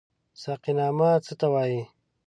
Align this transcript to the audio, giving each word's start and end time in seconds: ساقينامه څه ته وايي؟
ساقينامه 0.43 1.09
څه 1.25 1.33
ته 1.39 1.47
وايي؟ 1.53 1.81